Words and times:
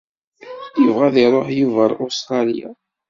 Yebɣa 0.81 1.05
ad 1.07 1.15
iruḥ 1.23 1.47
Yuba 1.59 1.81
ɣer 1.83 1.91
Ustṛalya. 2.05 2.69